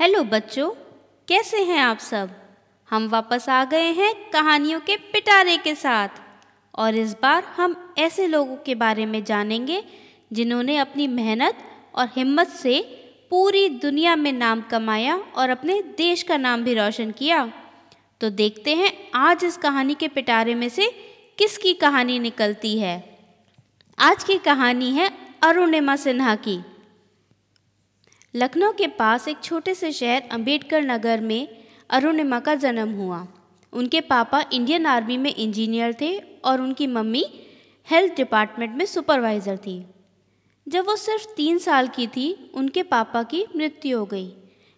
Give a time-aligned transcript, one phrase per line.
[0.00, 0.70] Hello बच्चों,
[1.28, 2.30] कैसे हैं आप सब?
[2.90, 6.08] हम वापस आ गए हैं कहानियों के पिटारे के साथ।
[6.74, 9.84] और इस बार हम ऐसे लोगों के बारे में जानेंगे
[10.32, 11.58] जिन्होंने अपनी मेहनत
[11.94, 12.80] और हिम्मत से
[13.30, 17.52] पूरी दुनिया में नाम कमाया और अपने देश का नाम भी रोशन किया।
[18.20, 20.86] तो देखते हैं आज इस कहानी के पिटारे में से
[21.38, 23.18] किसकी कहानी निकलती है।
[23.98, 25.10] आज की कहानी है
[25.42, 26.60] अरुणिमा सिन्हा की।
[28.34, 31.48] लखनऊ के पास एक छोटे से शहर अंबेडकर नगर में
[31.90, 33.28] अरुणिमा का जन्म हुआ।
[33.72, 37.24] उनके पापा इंडियन आर्मी में इंजीनियर थे और उनकी मम्मी
[37.90, 39.86] हेल्थ डिपार्टमेंट में सुपरवाइज़र थी।
[40.68, 44.32] जब वो सिर्फ़ तीन साल की थी, उनके पापा की मृत्यु हो गई।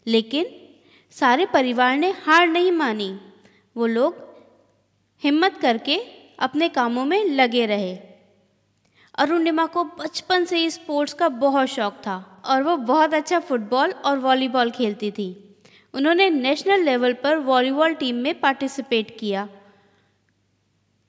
[0.07, 0.47] लेकिन
[1.11, 3.21] सारे परिवार ने हार नहीं मानी।
[3.77, 4.15] वो लोग
[5.23, 5.97] हिम्मत करके
[6.39, 8.12] अपने कामों में लगे रहे।
[9.19, 13.91] अरुणिमा को बचपन से ही स्पोर्ट्स का बहुत शौक था और वो बहुत अच्छा फुटबॉल
[13.91, 15.59] और वॉलीबॉल खेलती थी।
[15.95, 19.49] उन्होंने नेशनल लेवल पर वॉलीबॉल टीम में पार्टिसिपेट किया।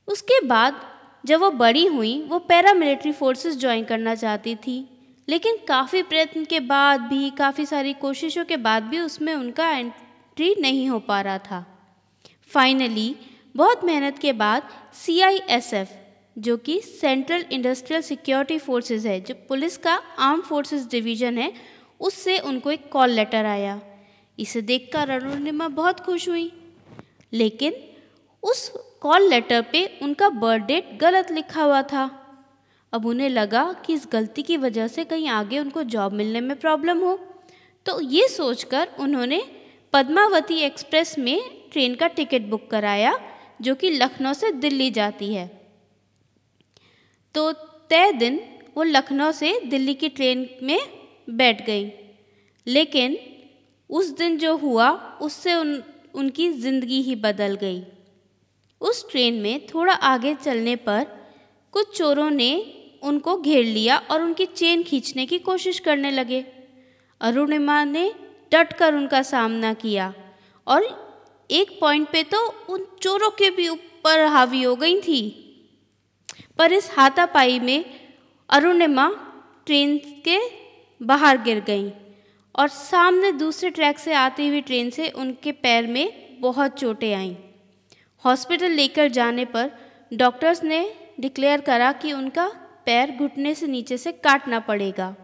[0.08, 0.82] उसके बाद
[1.26, 4.90] जब वो बड़ी हुई, वो पैरामिलिट्री फोर्सेस ज्वाइन करना चाहती थी,
[5.28, 10.56] लेकिन काफ़ी प्रयत्न के बाद भी, काफ़ी सारी कोशिशों के बाद भी उसमें उनका एंट्री
[10.60, 11.66] नहीं हो पा रहा था।
[12.54, 13.16] फाइनली,
[13.56, 16.03] बहुत मेहनत के बाद सी आई एस एफ़
[16.38, 21.54] जो कि सेंट्रल इंडस्ट्रियल सिक्योरिटी फोर्सेस है, जो पुलिस का आर्म फोर्सेस डिवीज़न है,
[22.00, 23.82] उससे उनको एक कॉल लेटर आया।
[24.40, 26.52] इसे देखकर अरुणिमा बहुत खुश हुई।
[27.34, 27.74] लेकिन
[28.44, 32.20] उस कॉल लेटर पे उनका बर्थ डेट गलत लिखा हुआ था।
[32.94, 36.60] अब उन्हें लगा कि इस गलती की वजह से कहीं आगे उनको जॉब मिलने में
[36.60, 37.20] प्रॉब्लम हो।
[37.86, 39.44] तो ये सोचकर उन्होंने
[39.94, 43.20] पद्मावती एक्सप्रेस में ट्रेन का टिकट बुक कराया,
[43.62, 45.63] जो कि लखनऊ से दिल्ली जाती है।
[47.36, 47.52] तो
[47.90, 48.40] तय दिन
[48.78, 50.80] वो लखनऊ से दिल्ली की ट्रेन में
[51.30, 51.92] बैठ गई।
[52.68, 53.18] लेकिन
[53.90, 54.90] उस दिन जो हुआ,
[55.22, 57.84] उससे उन, उनकी ज़िंदगी ही बदल गई।
[58.82, 61.06] उस ट्रेन में थोड़ा आगे चलने पर
[61.74, 62.52] कुछ चोरों ने
[63.04, 66.46] उनको घेर लिया और उनकी चेन खींचने की कोशिश करने लगे।
[67.22, 68.12] अरुणिमा ने
[68.54, 70.14] डट कर उनका सामना किया
[70.68, 70.84] और
[71.50, 75.43] एक पॉइंट पे तो उन चोरों के भी ऊपर हावी हो गई थी।
[76.58, 77.86] पर इस हाथापाई में
[78.50, 79.08] अरुणिमा
[79.66, 79.98] ट्रेन
[80.28, 80.40] के
[81.02, 81.92] बाहर गिर गई
[82.56, 87.36] और सामने दूसरे ट्रैक से आती हुई ट्रेन से उनके पैर में बहुत चोटें आईं।
[88.26, 89.72] हॉस्पिटल लेकर जाने पर
[90.14, 92.48] डॉक्टर्स ने डिक्लेयर करा कि उनका
[92.86, 95.16] पैर घुटने से नीचे से काटना पड़ेगा।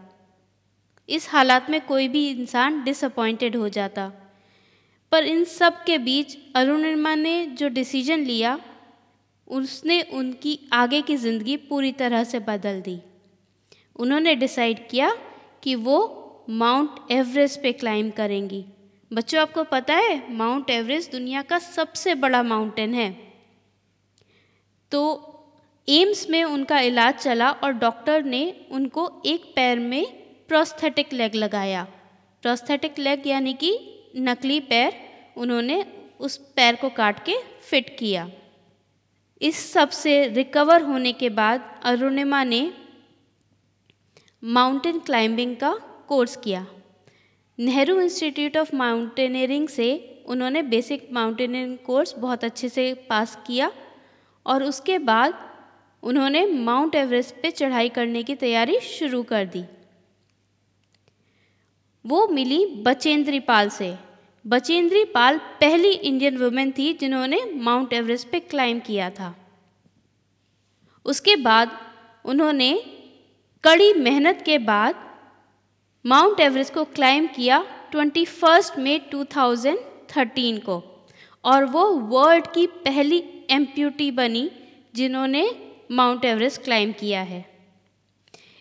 [1.08, 4.12] इस हालात में कोई भी इंसान डिसअपॉइंटेड हो जाता।
[5.12, 8.58] पर इन सब के बीच अरुणिमा ने जो डिसीज़न लिया
[9.50, 12.98] उसने उनकी आगे की ज़िंदगी पूरी तरह से बदल दी।
[13.96, 15.10] उन्होंने डिसाइड किया
[15.62, 15.96] कि वो
[16.50, 18.64] माउंट एवरेस्ट पे क्लाइम करेंगी।
[19.10, 23.10] बच्चों, आपको पता है माउंट एवरेस्ट दुनिया का सबसे बड़ा माउंटेन है।
[24.92, 25.02] तो
[25.88, 30.04] एम्स में उनका इलाज चला और डॉक्टर ने उनको एक पैर में
[30.48, 31.86] प्रोस्थेटिक लेग लगाया।
[32.42, 33.72] प्रोस्थेटिक लेग यानी कि
[34.18, 34.92] नकली पैर
[35.36, 35.84] उन्होंने
[36.20, 37.36] उस पैर को काट के
[37.70, 38.30] फिट किया।
[39.40, 42.72] इस सबसे रिकवर होने के बाद अरुणिमा ने
[44.42, 45.72] माउंटेन क्लाइंबिंग का
[46.08, 46.66] कोर्स किया।
[47.58, 49.88] नेहरू इंस्टीट्यूट ऑफ़ माउंटेनियरिंग से
[50.26, 53.70] उन्होंने बेसिक माउंटेनियरिंग कोर्स बहुत अच्छे से पास किया
[54.46, 55.34] और उसके बाद
[56.02, 59.64] उन्होंने माउंट एवरेस्ट पे चढ़ाई करने की तैयारी शुरू कर दी।
[62.04, 63.94] वो मिली बचेंद्री पाल से।
[64.44, 69.34] बचेंद्री पाल पहली इंडियन वुमेन थी जिन्होंने माउंट एवरेस्ट पे क्लाइम किया था।
[71.06, 71.70] उसके बाद
[72.24, 72.72] उन्होंने
[73.64, 74.94] कड़ी मेहनत के बाद
[76.04, 80.82] माउंट एवरेस्ट को क्लाइम किया ट्वेंटी फ़र्स्ट मे 2013 को
[81.44, 84.50] और वो वर्ल्ड की पहली एम्प्यूटी बनी
[84.94, 85.44] जिन्होंने
[85.90, 87.44] माउंट एवरेस्ट क्लाइम किया है।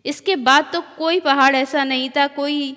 [0.06, 2.76] इसके बाद तो कोई पहाड़ ऐसा नहीं था, कोई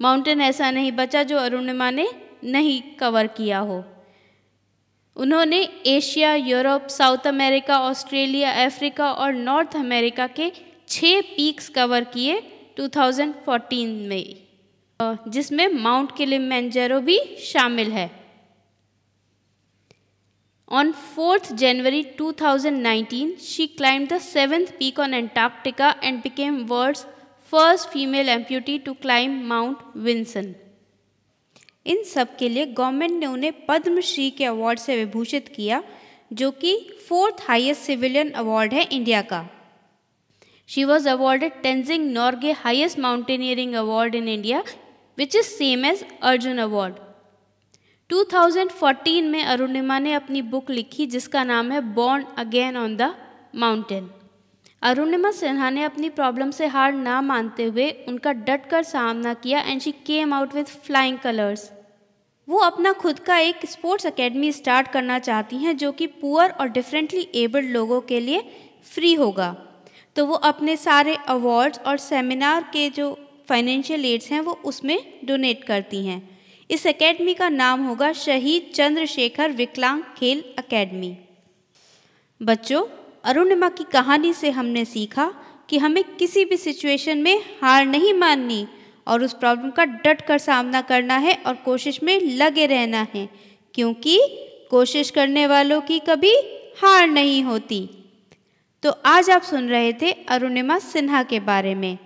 [0.00, 2.08] माउंटेन ऐसा नहीं बचा जो अरुणिमा ने
[2.46, 3.84] नहीं कवर किया हो।
[5.16, 10.50] उन्होंने Asia Europe South America Australia Africa और नॉर्थ अमेरिका के
[10.88, 12.40] छः पीक्स कवर किए
[12.76, 18.10] 2014 में जिसमें माउंट किलिमेंजरो भी शामिल है।
[20.68, 27.04] On fourth January 2019, she climb the seventh peak on Antarctica and became world's
[27.52, 30.54] first female amputee to climb Mount Vinson
[31.86, 35.82] इन सब के लिए गवर्नमेंट ने उन्हें पद्मश्री के अवार्ड से विभूषित किया,
[36.32, 36.76] जो कि
[37.08, 39.44] फोर्थ हाईएस्ट सिविलियन अवार्ड है इंडिया का।
[40.68, 44.62] She was awarded Tenzing Norgay highest mountaineering award in India
[45.18, 46.94] which is same as Arjuna award
[48.10, 53.14] 2014 में अरुणिमा ने अपनी बुक लिखी, जिसका नाम है born again on the
[53.54, 54.10] mountain
[54.82, 59.60] Arunima Sinha ने अपनी प्रॉब्लम से हार ना मानते हुए उनका डट कर सामना किया
[59.60, 61.70] and she came out with flying colours
[62.48, 66.68] वो अपना खुद का एक स्पोर्ट्स एकेडमी स्टार्ट करना चाहती हैं, जो कि पुअर और
[66.68, 68.40] डिफरेंटली एबल्ड लोगों के लिए
[68.84, 69.56] फ्री होगा।
[70.16, 73.12] तो वो अपने सारे अवार्ड्स और सेमिनार के जो
[73.48, 76.20] फाइनेंशियल एड्स हैं, वो उसमें डोनेट करती हैं।
[76.70, 81.16] इस एकेडमी का नाम होगा शहीद चंद्रशेखर विकलांग खेल एकेडमी
[82.40, 82.82] बच्चों,
[83.24, 85.32] अरुणिमा की कहानी से हमने सीखा
[85.68, 88.66] कि हमें किसी भी सिचुएशन में हार नहीं माननी।
[89.06, 93.28] और उस प्रॉब्लम का डट कर सामना करना है और कोशिश में लगे रहना है,
[93.74, 94.18] क्योंकि
[94.70, 96.34] कोशिश करने वालों की कभी
[96.78, 97.88] हार नहीं होती।
[98.82, 101.98] तो आज आप सुन रहे थे अरुणिमा सिन्हा के बारे में।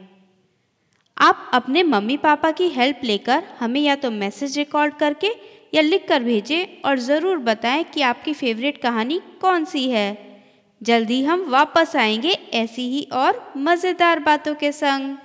[1.17, 5.33] आप अपने मम्मी पापा की हेल्प लेकर हमें या तो मैसेज रिकॉर्ड करके
[5.75, 10.19] या लिख कर भेजें और ज़रूर बताएँ कि आपकी फेवरेट कहानी कौन सी है।
[10.81, 15.17] जल्दी हम वापस आएँगे ऐसी ही और मज़ेदार बातों के संग।